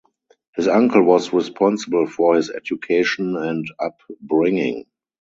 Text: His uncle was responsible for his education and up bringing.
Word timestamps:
His 0.55 0.67
uncle 0.67 1.03
was 1.03 1.31
responsible 1.31 2.07
for 2.07 2.35
his 2.35 2.49
education 2.49 3.37
and 3.37 3.67
up 3.79 3.99
bringing. 4.19 4.87